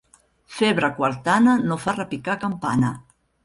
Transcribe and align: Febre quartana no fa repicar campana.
Febre 0.59 0.89
quartana 1.01 1.55
no 1.67 1.79
fa 1.87 1.97
repicar 2.01 2.41
campana. 2.49 2.95